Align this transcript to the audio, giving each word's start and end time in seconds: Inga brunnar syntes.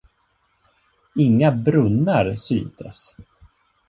Inga 1.25 1.49
brunnar 1.63 2.27
syntes. 2.45 2.97